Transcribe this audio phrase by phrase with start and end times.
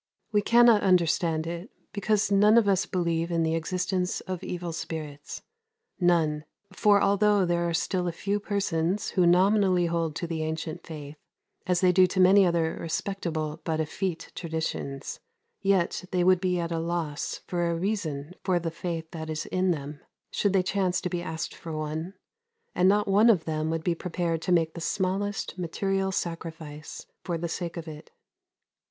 [0.31, 5.43] We cannot understand it, because none of us believe in the existence of evil spirits.
[5.99, 6.43] None;
[6.73, 11.17] for although there are still a few persons who nominally hold to the ancient faith,
[11.67, 15.19] as they do to many other respectable but effete traditions,
[15.61, 19.45] yet they would be at a loss for a reason for the faith that is
[19.45, 19.99] in them,
[20.31, 22.15] should they chance to be asked for one;
[22.73, 27.37] and not one of them would be prepared to make the smallest material sacrifice for
[27.37, 28.09] the sake of it.